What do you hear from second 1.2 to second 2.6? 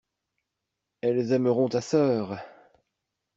aimeront ta sœur.